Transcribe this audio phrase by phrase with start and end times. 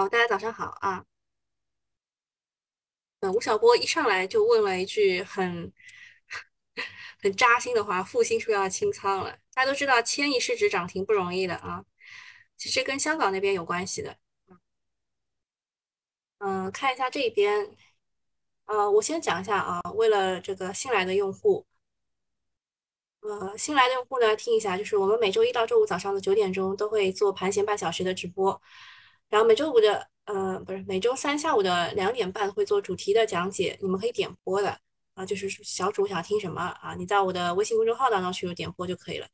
[0.00, 1.04] 好，大家早上好啊。
[3.20, 5.70] 嗯，吴晓波一上来就问了一句很
[7.22, 9.32] 很扎心的话：复兴是不是要清仓了。
[9.52, 11.84] 大家都知道，千亿市值涨停不容易的啊。
[12.56, 14.16] 其实跟香港那边有关系的。
[16.38, 17.76] 嗯，看一下这边。
[18.64, 19.82] 呃，我先讲一下啊。
[19.96, 21.66] 为了这个新来的用户，
[23.20, 28.62] 呃，新来的用户呢，听一下，就是我们每周一到周五早上的九点钟都会做盘前半小时的直播，
[29.30, 30.06] 然后每周五的。
[30.26, 34.78] 呃，不是每周三下午的两点半会做主题的讲解，你们可以点播的
[35.14, 39.26] 啊，就是小主想听什么啊，你在我的微信公众号当中去点播就可以了。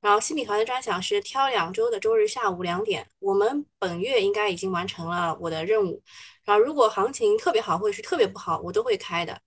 [0.00, 6.02] 然后新品团的专享是挑两周的周日下午两点，我们本月应该已经完成了我的任务。
[6.44, 9.40] 然后如果行情特别好或者是特别不好，我都会开的。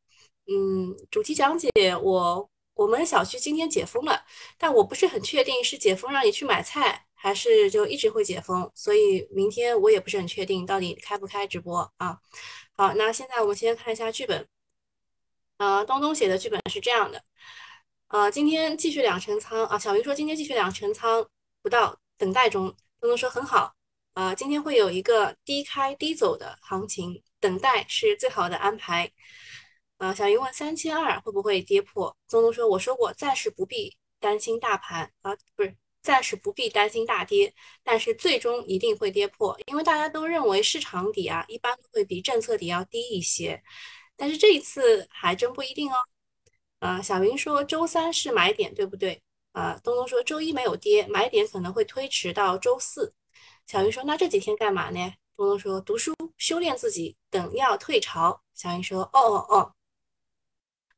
[0.48, 1.70] 嗯，主题讲解
[2.02, 4.24] 我我们小区今天解封了，
[4.58, 7.04] 但我不是很确定是解封让你去买菜。
[7.24, 12.20] 还是就一直会解封，所以明天我也不是很确定到底开不开直播啊。
[12.76, 14.46] 好，那现在我们先看一下剧本。
[15.56, 17.24] 呃，东东写的剧本是这样的。
[18.10, 19.80] 呃，今天继续两成仓啊。
[19.80, 21.26] 小云说今天继续两成仓
[21.62, 22.66] 不到，等待中。
[23.00, 23.74] 东东说很好。
[24.16, 29.10] 呃，今天会有一个低开低走的行情，等待是最好的安排。
[29.98, 32.14] 啊，小云问三千二会不会跌破？
[32.30, 35.74] 东东说我说过暂时不必担心大盘啊，不是。
[36.04, 37.52] 暂时不必担心大跌，
[37.82, 43.64] 但是最终一定会跌破，因为大家都认为市场底啊一般都会比政策底要低一些，
[44.18, 45.96] 但是这一次还真不一定哦。
[46.80, 49.24] 啊，小云说周三是买点，对不对？
[49.54, 53.14] 啊，东东说周一没有跌，买点可能会推迟到周四。
[53.66, 55.14] 小云说那这几天干嘛呢？
[55.38, 58.42] 东东说读书，修炼自己，等要退潮。
[58.54, 59.74] 小云说哦哦哦。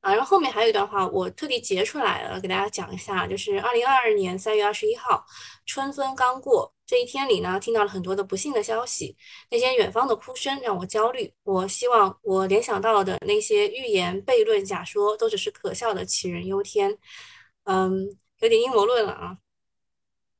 [0.05, 3.25] 啊，然后后面还有一段话，我特地截出来了，给大家讲一下。
[3.25, 5.25] 就是二零二二年三月二十一号，
[5.65, 9.17] 春分刚过，这一天里呢，听到了很多的不幸的消息，
[9.49, 11.33] 那些远方的哭声让我焦虑。
[11.43, 16.95] 我希望我联想到的那些预言、悖论、假说，都只是可笑的杞人忧天。
[17.63, 18.07] 嗯，
[18.41, 19.35] 有点阴谋论了啊。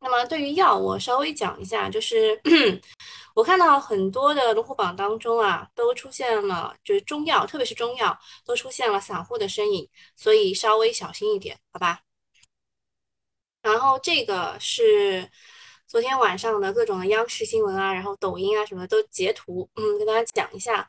[0.05, 2.39] 那么对于药，我稍微讲一下，就是
[3.33, 8.15] 我看到很多的龙虎榜当中啊，都出现了，就是中药，特别是中药，
[8.45, 12.01] 都出现了散户的身影，所以稍微小心一点，好吧？
[13.63, 15.27] 然后这个是
[15.87, 20.87] 昨天晚上的各种的央视新闻啊，然后抖音啊什么都截图，嗯，跟大家讲一下。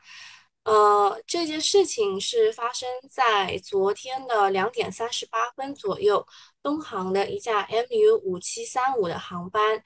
[0.63, 6.27] 呃，这件事情是发生在昨天的两点三十八分左右，
[6.67, 9.81] 东航的一架 MU 五七三五的航班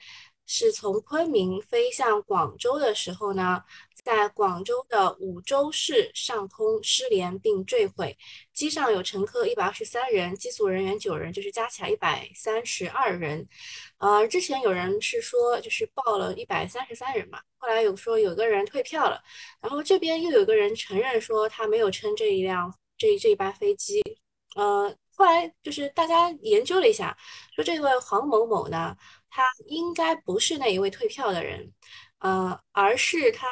[0.47, 3.61] 是从昆明飞向广州的时候呢。
[4.03, 8.17] 在广州的五洲市上空失联并坠毁，
[8.51, 13.47] 机上有乘客一百二十三人，机组人员九人，就是加起来一百三十二人。
[13.99, 19.21] 呃，之前有人是说就是报了一百三十三人嘛，后来有说有个人退票了，
[19.61, 24.01] 然后这边又有个人承认说他没有乘这一辆这这一班飞机。
[24.55, 27.17] 呃，后来就是大家研究了一下，
[27.55, 28.95] 说这位黄某某呢，
[29.29, 31.71] 他应该不是那一位退票的人，
[32.19, 33.47] 呃，而是他。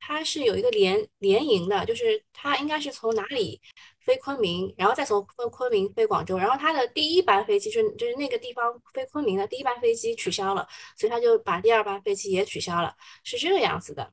[0.00, 3.60] 他是有一个联联营的，就是他应该是从哪里
[4.00, 10.66] 飞昆明，然后再从昆昆明飞广州，然后他的第一班飞机是就是那个地方飞昆明的第一班飞机取消了，
[10.96, 14.10] 所以他就把第二班飞机也取消了，是这个样子的。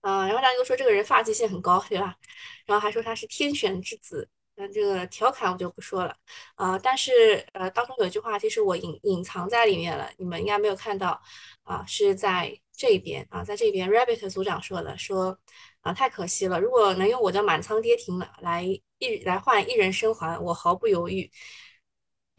[0.00, 2.16] 啊，然后大家都说这个人发际线很高，对吧？
[2.64, 6.16] 然后还说他是天选之子，那这个调侃我就不说了。
[6.54, 11.20] 啊，但是呃，当中有一句话其实我隐隐藏在里面了，你们应该没有看到
[11.64, 12.58] 啊，是在。
[12.74, 15.38] 这边啊，在这边，Rabbit 组长说的，说
[15.82, 18.64] 啊，太可惜了，如果能用我的满仓跌停了来
[18.98, 21.30] 一来换一人生还，我毫不犹豫。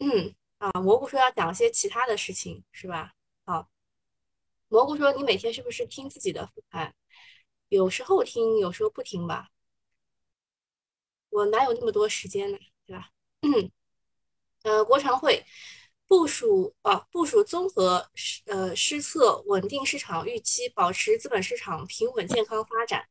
[0.00, 3.12] 嗯啊，蘑菇说要讲些其他的事情，是吧？
[3.46, 3.68] 好，
[4.68, 6.94] 蘑菇说你每天是不是听自己的复盘？
[7.68, 9.48] 有时候听，有时候不听吧。
[11.34, 12.58] 我哪有那么多时间呢？
[12.86, 13.10] 对吧？
[13.42, 13.70] 嗯，
[14.62, 15.44] 呃，国常会。
[16.06, 18.06] 部署啊，部署综合
[18.44, 23.02] 呃施策，稳定市场预期，保持资本市场平稳健康发展。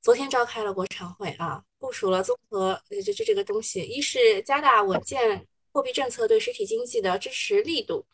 [0.00, 8.06] 昨天召开了国常会啊，部署了综合就就这个东西，一是加大稳健货币政策对实体经济的支持力度。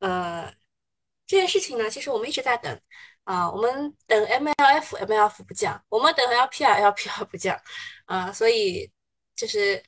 [0.00, 0.52] 呃，
[1.26, 2.80] 这件事情呢，其实我们一直在等
[3.26, 7.60] 啊，我们等 MLF，MLF 不降，我们等 LPR，LPR 不降
[8.06, 8.90] 啊，所以
[9.36, 9.82] 就是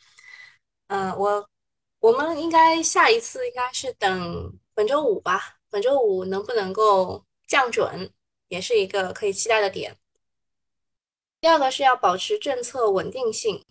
[0.88, 1.48] 嗯，我。
[2.00, 8.14] 我们应该下一次应该是等本周五吧，本周五能不能够降准，
[8.46, 9.98] 也是一个可以期待的点。
[11.40, 13.66] 第二个是要保持政策稳定性，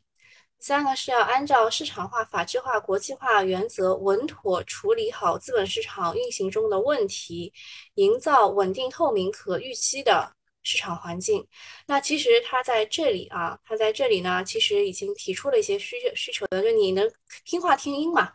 [0.60, 7.54] 三个是要按照市场化、法治化、国际化原则，稳妥处理好资本市场运行中的问题，
[7.96, 10.32] 营造稳定、透明、可预期的
[10.64, 11.48] 市场环境。
[11.86, 17.10] 那其实他在这里啊，他在这里呢，其实已经提出了一些需求需求的，就你能
[17.46, 18.32] 听话听音嘛。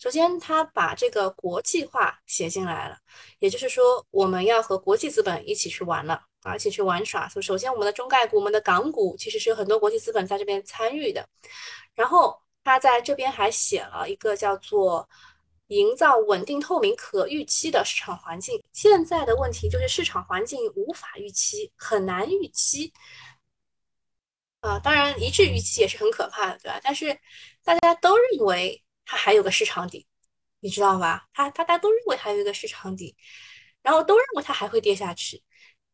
[0.00, 2.96] 首先，他把这个国际化写进来了，
[3.38, 7.28] 也就是说，我们要和国际资本一起去玩了，而且去玩耍。
[7.28, 11.28] 所以，首先，我们的中概股、我们的港股，其实是有很多国际资本在这边参与的。
[11.94, 15.06] 然后，他在这边还写了一个叫做
[15.68, 18.58] “营造稳定、透明、可预期的市场环境”。
[18.72, 22.90] 现在的问题就是市场环境无法预期，很难预期。
[24.60, 26.80] 啊，当然，一致预期也是很可怕的，对吧？
[26.82, 27.18] 但是
[27.62, 28.82] 大家都认为。
[29.10, 30.06] 它还有个市场底，
[30.60, 31.26] 你知道吧？
[31.34, 33.16] 它大家都认为还有一个市场底，
[33.82, 35.42] 然后都认为它还会跌下去，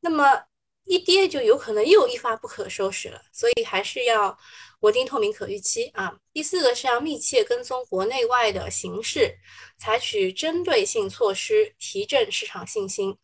[0.00, 0.44] 那么
[0.84, 3.22] 一跌就有可能又一发不可收拾了。
[3.32, 4.36] 所以还是要
[4.80, 6.14] 稳定、透明、可预期啊。
[6.34, 9.34] 第四个是要密切跟踪国内外的形势，
[9.78, 13.16] 采取针对性措施，提振市场信心。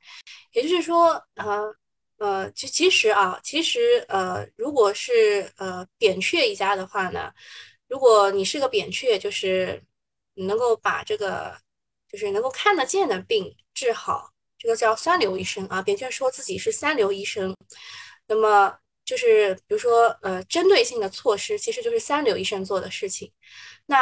[0.53, 1.75] 也就是说，呃
[2.17, 7.31] 呃，其其实啊，其实呃，如果是呃扁鹊一家的话呢？
[7.93, 9.83] 如果你是个扁鹊，就是
[10.33, 11.55] 你能够把这个，
[12.09, 15.83] 就是能够看得见的病治好，这个叫三流医生啊。
[15.83, 17.55] 扁鹊说自己是三流医生，
[18.27, 18.75] 那么
[19.05, 23.31] 就是比如说呃，针对性的措施，其实就是三流医生做的事情。
[23.85, 23.99] 那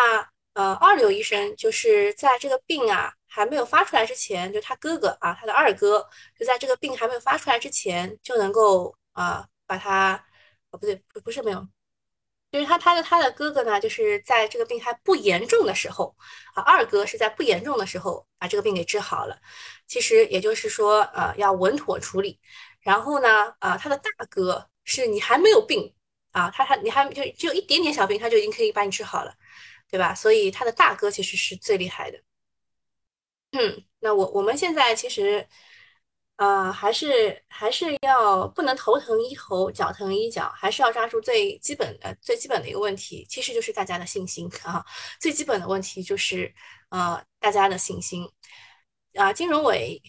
[0.55, 6.09] 呃，二流医生就是在这个病啊还没有发出来之前，就他哥哥啊，他的二哥
[6.39, 10.15] 就在这个病还没有发出来之前，就能够啊把他，
[10.71, 10.95] 哦不对，
[11.25, 11.67] 不是没有。
[12.53, 16.15] 就是他，他的他的哥哥呢，就是在这个病还不严重的时候，
[16.55, 19.39] 啊，二哥是在不严重的时候把这个病给治好了。
[19.87, 22.41] 其实也就是说，呃，要稳妥处理。
[22.81, 25.95] 然后呢，啊，他的大哥是你还没有病
[26.33, 29.33] 啊，他他你还就只有一点点小病，他就已经可以把你治好了，
[29.89, 30.15] 对吧？
[30.15, 32.19] 所以他的大哥其实是最厉害的。
[33.53, 35.47] 嗯，那我我们现在其实。
[36.41, 44.83] 呃，还是还是要不能头疼医头，脚疼医脚，还是要抓住最基本的最基本的一个问题，其实就是大家的信心啊。
[45.21, 46.51] 最基本的问题就是
[46.89, 48.27] 呃大家的信心
[49.17, 49.31] 啊。
[49.35, 50.01] 金融委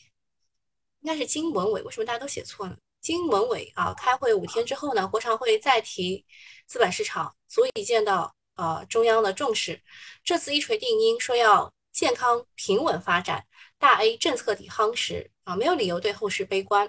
[1.02, 2.78] 应该是金文委，为什么大家都写错呢？
[3.02, 6.26] 金文委啊，开会五天之后呢，国常会再提
[6.66, 9.82] 资本市场，足以见到呃中央的重视。
[10.24, 13.46] 这次一锤定音，说要健康平稳发展。
[13.82, 16.88] 大 A 政策底夯实啊，没有理由对后市悲观。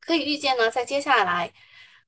[0.00, 1.52] 可以预见呢，在接下来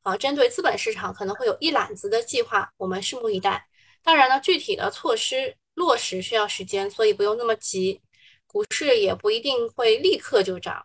[0.03, 3.69] 啊，针对资本市场可能会有一揽子的计划，我们拭目以待。
[4.03, 8.03] 当然呢，具体的措施落实需要时间，所以不用那么急。
[8.49, 10.85] 股市也不一定会立刻就涨，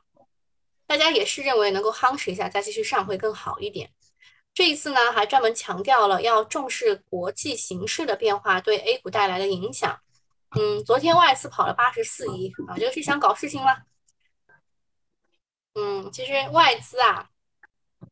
[0.86, 3.90] 大家也是认为能够夯实一下，再继续上会更好一点。
[4.54, 10.00] 这一次呢，还专门强调了要重视国际形势的变化对 A 股带来的影响。
[10.59, 13.77] 嗯，昨天外资跑了八十四亿啊，就是想搞事情了。
[15.75, 17.30] 嗯，其实外资啊，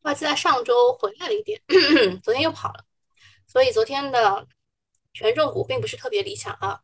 [0.02, 1.60] 外资在上周回来了一点，
[2.22, 2.84] 昨天又跑了，
[3.48, 4.46] 所以昨天的
[5.12, 6.80] 权重股并不是特别理想啊。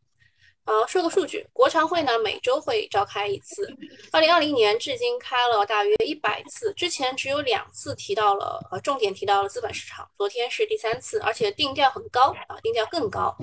[0.65, 3.73] 呃，说个数据，国常会呢每周会召开一次，
[4.11, 13.35] 二零二零年至今开了大约一百次，之前只有两次提到了呃重点提到了资本市场，昨天是第三次，而且定调很高啊，定调更高。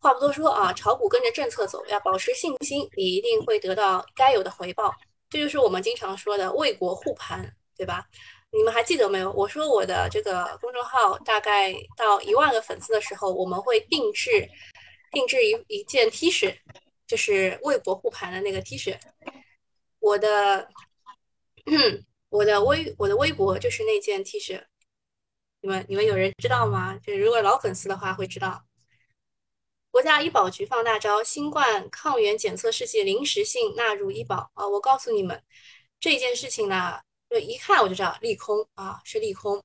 [0.00, 4.94] 话不多说啊，炒股跟着政策走，要保持信心，你一定会得到该有的回报。
[5.28, 8.06] 这就是我们经常说的为国护盘，对吧？
[8.50, 9.30] 你们还记得没有？
[9.32, 14.48] 我说我的这个公众号大概到一万个粉丝的时候，我们会定制
[15.10, 16.56] 定制一一件 T 恤，
[17.06, 18.96] 就是为国护盘的那个 T 恤。
[19.98, 20.68] 我的
[22.30, 24.62] 我的微我的微博就是那件 T 恤，
[25.60, 26.96] 你们你们有人知道吗？
[27.04, 28.62] 就是如果老粉丝的话会知道。
[29.98, 34.64] 国家医保局放大招，新冠抗原检测试剂临时性纳入医保啊！
[34.64, 35.42] 我告诉你们，
[35.98, 39.60] 这件事情呢，就一看我就知道利空啊，是利空。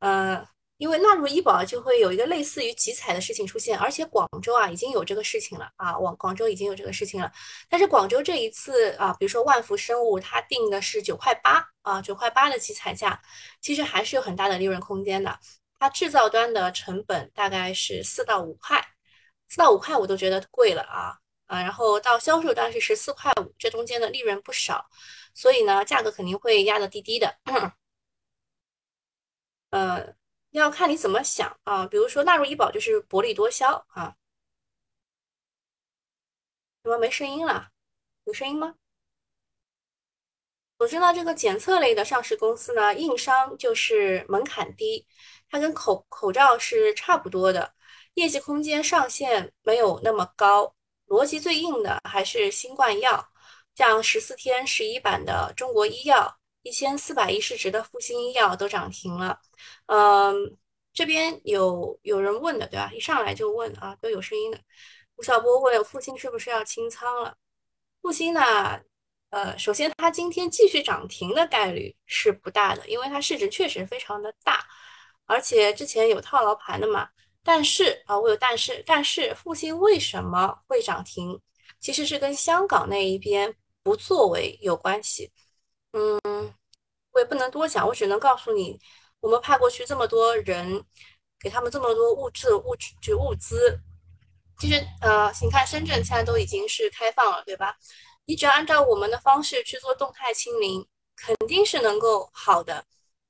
[0.00, 0.44] 呃，
[0.78, 7.30] 因为纳入医保就会有一个类似于集采的事情出现，而且广州啊已经有这个事情了啊，广广州已经有这个事情了。
[7.68, 13.22] 但是广州这一次啊，比如说万福生物，它定的是九块八啊，九块八的集采价，
[13.60, 15.38] 其实还是有很大的利润空间的。
[15.78, 18.84] 它制造端的成本大概是四到五块。
[19.48, 24.88] 四到五块我都觉得贵了啊啊，然后到销售端是十四块五，这中间的利润不少，
[25.34, 27.38] 所以呢，价格肯定会压得低低的。
[29.70, 30.14] 呃，
[30.50, 34.14] 要看你怎么想啊，比如说纳入医保就是薄利多销啊。
[36.82, 37.70] 怎么没声音了？
[38.24, 38.74] 有声音吗？
[40.78, 45.06] 总之呢，这个检测类的上市公司呢，硬伤就是门槛低，
[45.50, 47.74] 它跟口口罩是差不多的。
[48.18, 50.74] 业绩空间上限没有那么高，
[51.06, 53.28] 逻辑最硬的还是新冠药，
[53.76, 59.38] 像十四天十一版的中国医药，一千四百亿市值的复星医药都涨停了。
[59.86, 60.34] 嗯，
[60.92, 62.90] 这边有有人问的，对吧？
[62.92, 64.58] 一上来就问啊，都有声音的。
[65.14, 67.36] 吴晓波问复星是不是要清仓了？
[68.02, 68.80] 复星呢？
[69.30, 74.66] 呃，首先它今天继续涨停的概率是不大的，因为它市值确实非常的大，
[75.26, 77.08] 而且之前有套牢盘的嘛。
[77.48, 81.40] 但是啊，我有但是，但是复星为什么会涨停？
[81.80, 85.32] 其实是跟香港那一边不作为有关系。
[85.92, 86.20] 嗯，
[87.12, 88.78] 我也不能多讲，我只能告诉你，
[89.20, 90.84] 我们派过去这么多人，
[91.40, 93.80] 给他们这么多物质物质物资。
[94.58, 97.74] 其实呃，你看深圳现在都已经是开放了，对吧？
[98.26, 100.86] 你只要按照我们的方式去做动态清零，
[101.16, 102.84] 肯定是能够好的。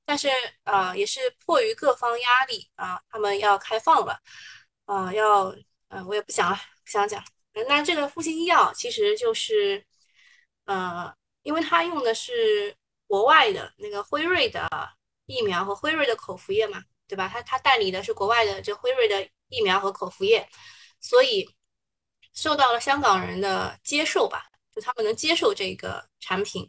[0.09, 0.27] 但是
[0.63, 4.19] 啊，也是迫于各方压力啊，他们要开放了
[4.85, 5.55] 啊，要
[5.89, 7.23] 呃，我也不想了，不想讲。
[7.67, 9.85] 那这个复星医药其实就是
[10.65, 11.13] 呃，
[11.43, 12.75] 因为它用的是
[13.05, 14.67] 国外的那个辉瑞的
[15.27, 17.29] 疫苗和辉瑞的口服液嘛，对吧？
[17.31, 20.49] 它它代理的是国外的这辉瑞的疫苗和口服液，
[20.99, 21.47] 所以
[22.33, 24.49] 受到了香港人的接受吧。
[24.73, 26.67] 就他们能接受这个产品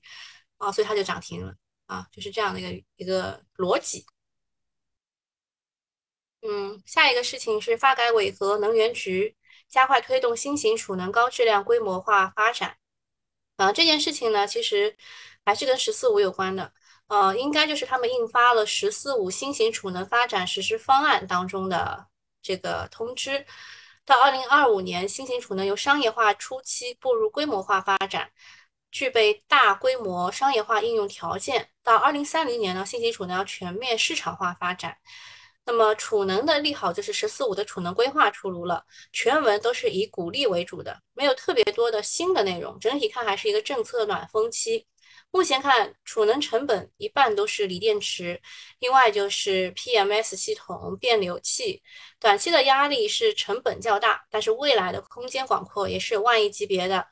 [0.58, 1.54] 啊，所以它就涨停了
[1.90, 4.06] 啊，就是这样的一个一个逻辑。
[6.42, 9.36] 嗯，下一个事情是发改委和能源局
[9.68, 12.76] 加快推动新型储能高质量规模化发展
[13.56, 13.72] 啊。
[13.72, 14.96] 这件事情呢，其实
[15.44, 16.72] 还是跟“十四五”有关的，
[17.08, 22.06] 呃，应该就是他们印发了“十四五”新型储能发展实施方案当中的
[22.40, 23.44] 这个通知。
[24.04, 28.30] 到二零二五年，新型储能由商业化初期步入规模化发展，
[28.90, 31.68] 具备大规模商业化应用条件。
[31.82, 34.96] 到二零三零年呢，新型储能要全面市场化发展。
[35.66, 42.76] 那么，储能的利好就是“十四五”的储能规划出炉了，全文都是以鼓励为主的，没有特别多的新的内容。
[42.80, 44.86] 整体看还是一个政策暖风期。
[45.30, 48.40] 目前看，储能成本一半都是锂电池，
[48.80, 51.80] 另外就是 PMS 系统、变流器。
[52.18, 57.06] 短期的压力是成本较大，但是未来的空间广阔，也是万亿级别的。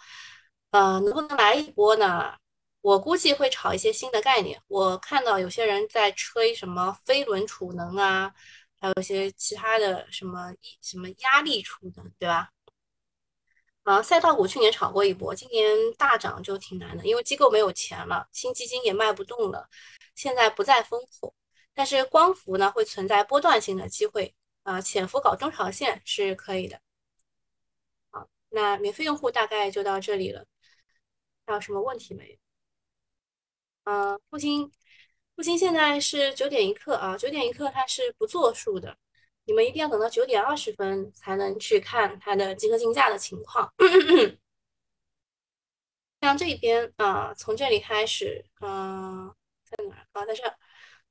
[0.70, 2.36] 呃，能不能来一波呢？
[2.80, 4.60] 我估计会炒一些新的概念。
[4.68, 8.32] 我看到有些人在吹什么飞轮储能啊，
[8.80, 12.50] 还有一些其他的什么什么压力储能，对吧？
[13.84, 19.66] 啊，赛道股去年炒过一波，今年大涨就挺难的，因为机构没有钱了，新基金也卖不动了，
[20.14, 21.34] 现在不再风口。
[21.74, 26.78] 但是光伏呢，会存在波段性的机会啊，潜伏搞中长线是可以的。
[28.10, 30.44] 好，那免费用户大概就到这里了，
[31.48, 32.36] 还有什么问题没有？
[33.84, 34.70] 嗯，复兴，
[35.34, 38.94] 复兴现在是九点一刻啊，九点一刻它是不作数的。
[39.44, 43.72] 你们一定要等到九点二十分才能去看它的集合竞价的情况。
[46.20, 50.26] 像这边啊，从这里开始，嗯，在哪啊？
[50.26, 50.42] 在这，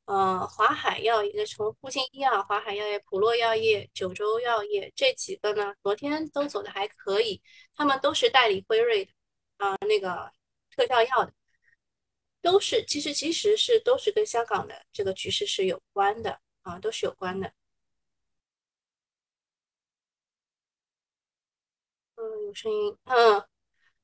[0.05, 7.41] 呃，华海药业，从复星医药、华海药业、普洛药业、九州药业这几个呢，昨天都走的还可以，
[7.75, 9.11] 他们都是代理辉瑞的
[9.57, 10.31] 啊，那个
[10.69, 11.33] 特效药的，
[12.41, 17.53] 都是其实其实是都是跟香港的这个局势是有关的啊，都是有关的。
[22.15, 22.97] 嗯，有声音。
[23.05, 23.47] 嗯，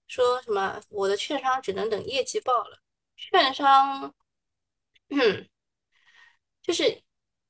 [0.08, 0.82] 说什么？
[0.90, 2.82] 我的券商只能等业绩报了。
[3.16, 4.14] 券商，
[5.10, 5.50] 嗯，
[6.62, 7.02] 就是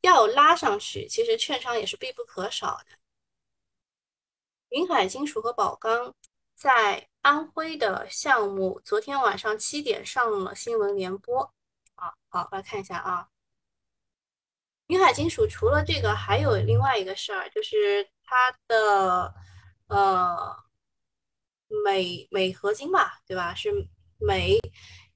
[0.02, 2.98] 要拉上去，其实券商也是必不可少的。
[4.70, 6.16] 云海金属和宝钢
[6.56, 11.54] 在安徽的项目，昨天晚上七点上了新闻联播。
[11.96, 13.30] 啊，好，来看一下啊。
[14.88, 19.34] 云海金属除了这个，还有另外一个事儿，就是它的。
[19.88, 20.56] 呃，
[21.68, 23.54] 镁镁合金吧，对吧？
[23.54, 23.70] 是
[24.18, 24.58] 镁，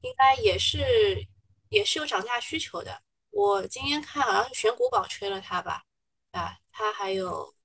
[0.01, 1.25] 应该也是
[1.69, 3.01] 也是有涨价需求的。
[3.31, 5.83] 我今天看好像是选股宝吹了它吧，
[6.31, 7.55] 啊，它还有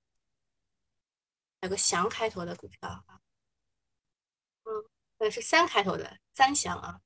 [1.61, 3.05] 有个祥开头的股票，
[5.23, 7.01] 呃是三开头的三祥啊。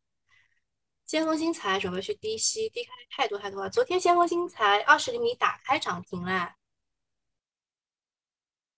[1.05, 3.69] 先锋新材准备去低吸，低开太多太多了。
[3.71, 6.57] 昨天先锋新材二十厘米打开涨停了，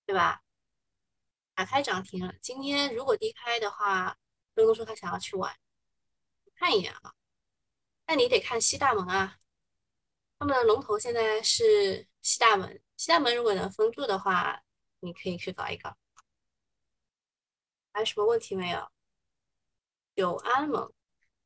[0.04, 0.42] 对吧？
[1.54, 4.18] 打开涨停了，今天如果低开的话，
[4.56, 5.56] 东东说他想要去玩，
[6.56, 7.14] 看一眼啊。
[8.08, 9.38] 那你得看西大门啊，
[10.38, 14.62] 他们的龙头现在是西大门，西大门如果能封住的话，
[14.98, 15.96] 你可以去搞一搞。
[17.92, 18.90] 还有什么问题没有？
[20.18, 20.88] 九安吗？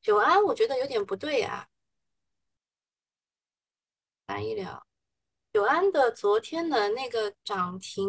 [0.00, 1.68] 九安我觉得有点不对啊。
[4.24, 4.86] 蓝医疗，
[5.52, 8.08] 久安的昨天的那个涨停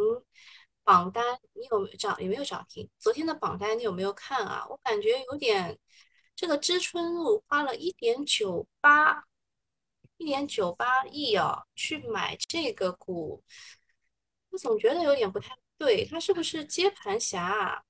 [0.81, 2.15] 榜单，你有涨？
[2.23, 2.89] 有没有涨停？
[2.97, 4.65] 昨天的榜单你有没有看啊？
[4.69, 5.77] 我感觉有点，
[6.33, 9.25] 这个知春路花了一点九八，
[10.15, 13.43] 一点九八亿哦，去买这个股，
[14.51, 17.83] 我总觉得有点不太对，它是不是接盘侠啊？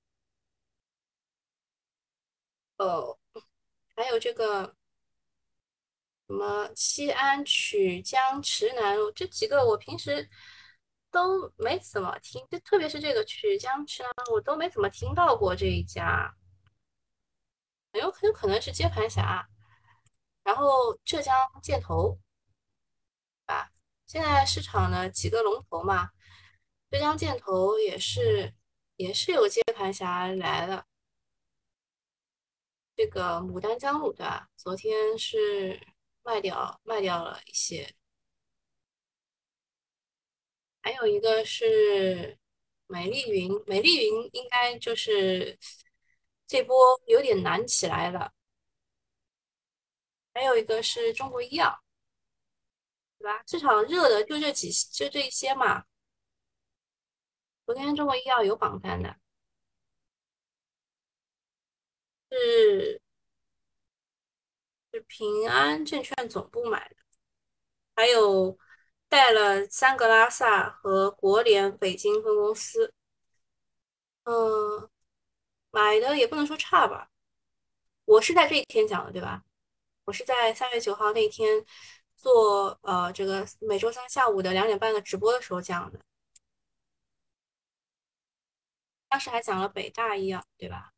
[2.83, 3.17] 哦，
[3.95, 4.75] 还有这个。
[6.29, 10.27] 什么西安曲江池南路这几个，我平时
[11.11, 16.33] 都没怎么听，就特别是这个曲江池南路，我都没怎么听到过这一家，
[17.91, 19.47] 很有很有可能是接盘侠。
[20.43, 22.17] 然后浙江建投，
[23.45, 23.69] 啊，
[24.07, 26.09] 现在市场的几个龙头嘛，
[26.89, 28.53] 浙江建投也是
[28.95, 30.85] 也是有接盘侠来了。
[32.95, 34.50] 这个牡丹江路对吧？
[34.55, 35.79] 昨天是。
[36.25, 37.93] 卖掉卖掉了一些，
[40.81, 42.39] 还有一个是
[42.88, 45.59] 美丽云，美丽云应该就是
[46.47, 48.31] 这波有点难起来了。
[50.33, 51.83] 还有一个是中国医药，
[53.17, 53.43] 对吧？
[53.45, 55.83] 市场热的就这几就这一些嘛。
[57.65, 59.19] 昨天中国医药有榜单的，
[62.33, 62.99] 是。
[64.91, 66.95] 是平安证券总部买的，
[67.95, 68.55] 还有
[69.09, 72.93] 带了三个拉萨和国联北京分公司。
[74.25, 74.87] 嗯，
[75.71, 77.09] 买的也不能说差吧。
[78.05, 79.43] 我是在这一天讲的，对吧？
[80.05, 81.65] 我是在三月九号那天
[82.15, 85.99] 做呃这个每周三下午的两点半的直播的时候讲的。
[89.09, 90.93] 当时还讲了北大医药，对吧？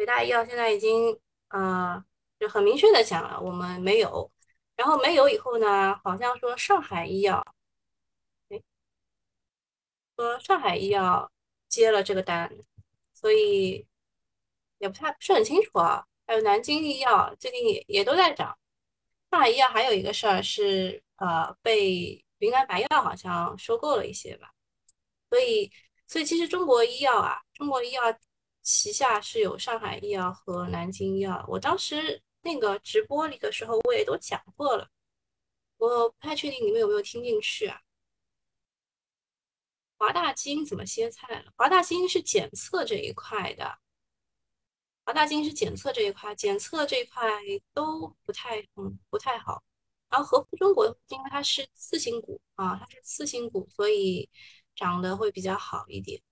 [0.00, 2.02] 北大医药现在已经呃。
[2.38, 4.32] 就很明确的讲了，我们没有，
[4.74, 7.44] 然后没有以后呢，好像说上海医药，
[8.48, 8.62] 哎，
[10.16, 11.30] 说上海医药
[11.68, 12.50] 接了这个单，
[13.12, 13.86] 所以
[14.78, 16.06] 也不太不是很清楚啊。
[16.26, 18.58] 还有南京医药最近也也都在涨，
[19.30, 24.50] 上海医药还有一个事儿是呃被云南白药好像收购了一些吧，
[25.28, 25.70] 所以
[26.06, 28.02] 所以其实中国医药啊，中国医药
[28.62, 32.22] 旗下是有上海医药和南京医药，我当时。
[32.42, 34.88] 那个直播里的时候，我也都讲过了，
[35.76, 37.82] 我不太确定你们有没有听进去啊？
[39.98, 41.52] 华大基因怎么歇菜了？
[41.54, 43.78] 华大基因是检测这一块的，
[45.04, 47.30] 华大基因是检测这一块，检测这一块
[47.74, 49.62] 都不太嗯不太好。
[50.08, 54.30] 然后和富中国，因为它是次新股啊，它是次新股，所以
[54.74, 56.22] 涨得会比较好一点。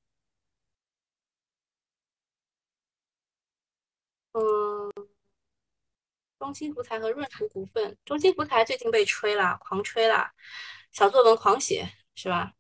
[4.39, 5.09] 嗯。
[6.39, 10.31] 中兴福财和润图股份，中兴福财最近被吹了，狂吹了，
[10.93, 12.53] 小作文狂写是吧？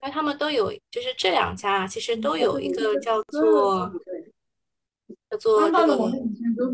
[0.00, 3.92] 因为他们都有，就是这两家其实都有一个叫做
[5.28, 6.10] 叫做这个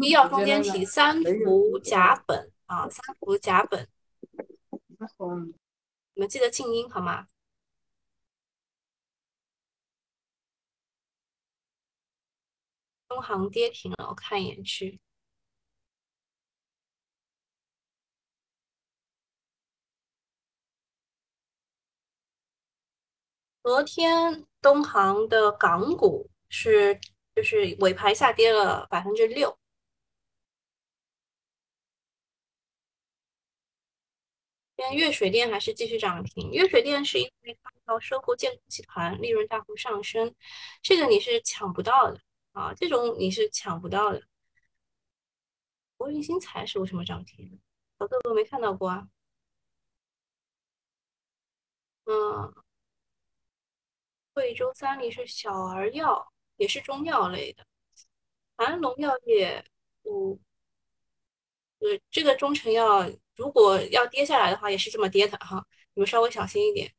[0.01, 3.85] 医药中间体三氟甲苯啊，三氟甲苯，
[6.15, 7.27] 你们记得静音好吗？
[13.15, 14.99] 中行跌停了，我看一眼去。
[23.63, 26.99] 昨天东航的港股是
[27.37, 29.57] 就是尾盘下跌了百分之六。
[34.77, 40.35] 今天粤水电还是继续涨停，粤水电是因为要收购建集团，利润大幅上升，
[40.83, 42.21] 这个你是抢不到的。
[42.55, 44.23] 啊，这种你是抢不到的。
[45.97, 47.61] 国云新材是为什么涨停？
[47.99, 49.09] 小哥哥没看到过啊。
[52.05, 52.55] 嗯，
[54.33, 57.67] 贵州三里是小儿药，也是中药类的。
[58.57, 59.65] 安龙药业，
[60.03, 60.39] 嗯，
[61.81, 66.95] 呃，这个中成药如果要跌下来的话，也是这么跌的哈，你们稍微小心一点。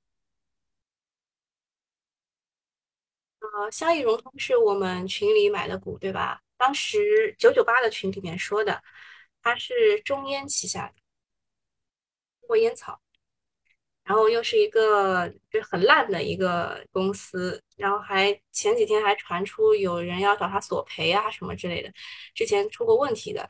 [3.56, 6.41] 呃，消益融通是我们群里买的股，对吧？
[6.58, 8.84] 当时九九八的群里面说的，
[9.41, 10.94] 它是中烟旗下的
[12.41, 13.00] 中国烟草，
[14.04, 21.91] 然后又是一个就很烂的一个公司，然后还前几天还传出有人要找他索赔啊什么之类的，
[22.34, 23.50] 之前出过问题的。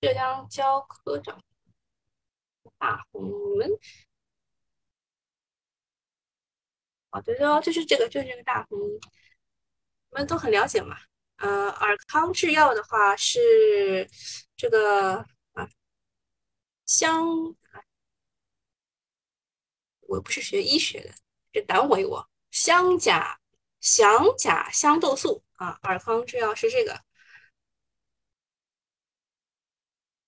[0.00, 1.42] 浙江交科长
[2.78, 4.07] 大红，你
[7.10, 8.98] 哦，对对哦，就是这个，就是这个大红，你
[10.12, 10.96] 们都很了解嘛。
[11.36, 14.08] 呃，尔康制药的话是
[14.56, 15.16] 这个
[15.52, 15.68] 啊
[16.86, 17.24] 香，
[20.00, 21.14] 我不是学医学的，
[21.52, 22.28] 这耽误我。
[22.50, 23.38] 香甲
[23.80, 27.00] 祥甲香豆素啊，尔康制药是这个。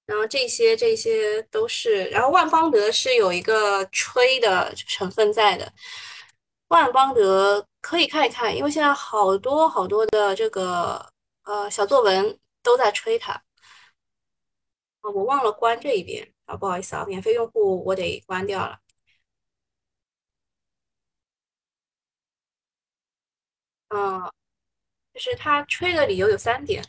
[0.06, 5.72] 然后这些这些都是，然后万邦德是有一个吹的成分在的，
[6.70, 11.12] 万邦德可以看一看，因为现在好多好多的这个
[11.44, 13.32] 呃小作文都在吹它，
[15.00, 18.78] 啊，我忘了关这一边啊，不好意思啊，免费用户我得关掉了，
[23.88, 24.20] 嗯，
[25.14, 26.84] 就是他吹的理由有三点。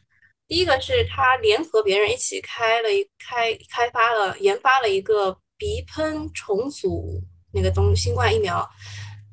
[0.48, 7.22] 第一个是他联合别人一起开了一开开发了研发了一个鼻喷重组
[7.54, 8.68] 那个东新冠疫苗，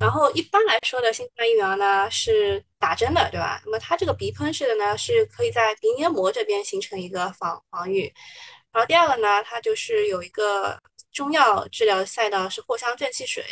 [0.01, 3.61] 然后一般来说的新冠疫苗呢是打针的，对吧？
[3.65, 8.13] 那么它这个鼻喷式的呢是可以在鼻黏膜这边形成一个防防御，
[8.73, 10.81] 然后第二个呢，它就是有一个
[11.13, 13.45] 中药治疗赛道是藿香正气水，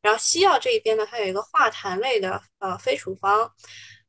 [0.00, 3.52] 然后西药这一边呢，它有一个化痰类的呃非处方。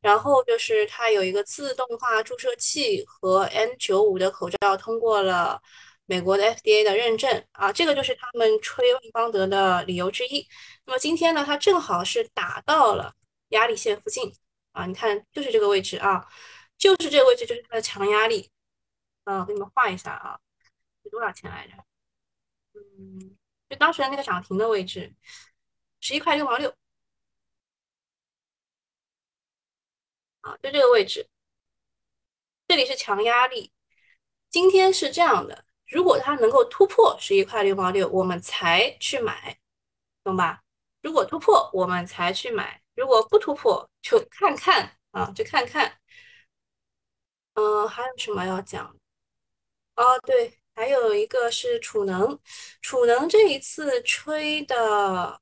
[0.02, 5.62] 然后就是它有一个自动化注射器和 N95 的口罩通过了
[6.06, 10.48] 美国的 FDA 的认证啊，这个就是他们吹万邦德的理由之一。
[10.86, 13.16] 那么今天呢，它正好是打到了
[13.50, 14.34] 压力线附近
[14.74, 16.28] 啊，你看就是这个位置啊，
[16.78, 18.50] 就是这个位置就是它的强压力。
[19.26, 20.39] 嗯，我给你们画一下啊，
[21.04, 21.74] 是多少钱来着？
[22.74, 23.38] 嗯，
[23.70, 25.16] 就当时的那个涨停的位置，
[26.02, 26.76] 十一块六毛六。
[30.42, 31.30] 啊，就这个位置，
[32.68, 33.72] 这里是强压力。
[34.50, 35.63] 今天是这样的，
[35.94, 39.56] 如果它能够突破十一块六毛六，我们才去买，
[40.24, 40.62] 懂吧？
[41.04, 46.00] 如果突破，我们才去买；如果不突破，就看看啊，就看看。
[47.54, 48.96] 嗯，还有什么要讲？
[49.96, 52.40] 哦，对，还有一个是储能，
[52.82, 55.40] 储能这一次吹的，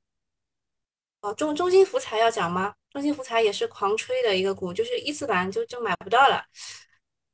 [1.22, 2.74] 哦，中中金福材要讲吗？
[2.90, 6.44] 中兴福彩也是狂吹的一个股，就是一字板就就买不到了。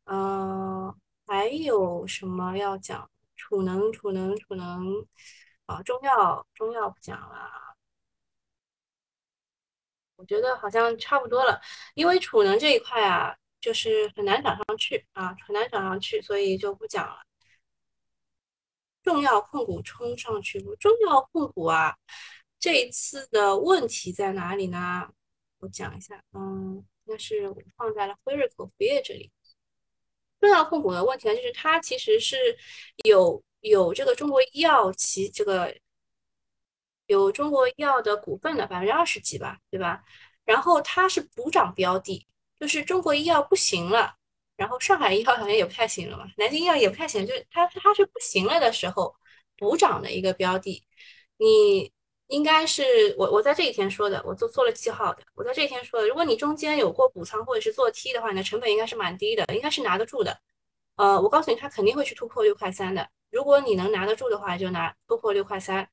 [0.05, 0.95] 嗯，
[1.29, 3.09] 还有什么要讲？
[3.37, 5.07] 储能，储能，储能。
[5.67, 7.51] 啊，中药，中药不讲了。
[10.17, 11.61] 我觉得好像差不多了，
[11.95, 17.21] 因为储能这一块啊，就是很难涨上去啊，很难涨上去，所以就不讲了。
[19.03, 21.95] 重要控股冲上去，重要控股啊，
[22.59, 25.11] 这一次的问题在哪里呢？
[25.59, 29.31] 我讲一下，嗯，那是我放在了辉瑞口服液这里。
[30.41, 32.37] 重要控股的问题呢，就是它其实是
[33.05, 35.75] 有有这个中国医药其这个
[37.07, 40.03] 有中国医药的股份的百分之二十几吧，对吧？
[40.45, 42.27] 然后它是补涨标的，
[42.59, 44.17] 就是中国医药不行了，
[44.57, 49.15] 然后上海医药好像也不太行了嘛，南京医药也不太行，就是它它是不行了的时候
[49.57, 50.85] 补涨的一个标的，
[51.37, 51.93] 你。
[52.29, 55.23] 应该是我我在这一天说的，我做做了记号的。
[55.35, 60.39] 我在这一天说的，如果你中间有过补仓或者是做 T 的话，你的成本应该是蛮低的，应该是拿得住的。
[60.97, 63.09] 呃，我告诉你，它肯定会去突破六块三的。
[63.31, 65.85] 如果你能拿得住的话，就拿突破六块三；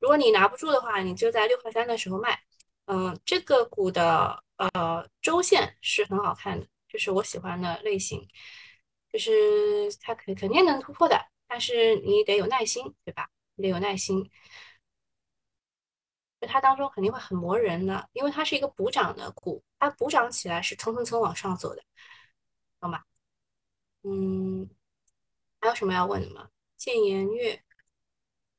[0.00, 2.38] 如果你拿不住的话，你就在六块三的时候卖。
[2.86, 8.26] 嗯，这个股的呃周线是很好看的，就是我喜欢的类型，
[9.12, 13.28] 就是它肯肯定能突破的，但是你得有耐心，对吧？
[13.56, 14.28] 你得有耐心。
[16.48, 21.82] 它当中肯定会很磨人的，因为它是一个补涨的股，它补涨起来是蹭蹭蹭往上走的，
[22.80, 23.04] 懂吧？
[24.02, 24.68] 嗯，
[25.60, 26.48] 还有什么要问的吗？
[26.76, 27.62] 建言悦，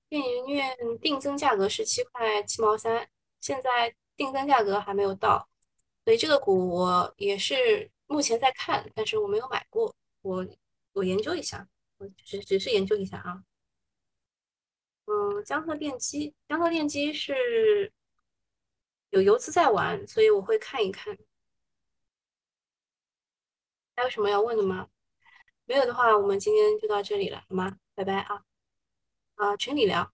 [0.09, 0.63] 建言悦
[1.01, 5.49] 定增价格是七块七毛三，现在定增价格还没有到，
[6.05, 10.45] 所以这个股我也是目前在看，但是我没有买过，我
[10.93, 13.43] 我研究一下，我只只是研究一下啊。
[15.11, 17.91] 嗯，江河电机，江河电机是
[19.09, 21.17] 有游资在玩，所以我会看一看。
[23.95, 24.87] 还有什么要问的吗？
[25.65, 27.77] 没有的话，我们今天就到这里了，好吗？
[27.95, 28.43] 拜拜啊！
[29.35, 30.13] 啊，群里聊。